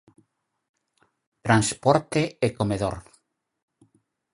[1.45, 2.95] Transporte e comedor.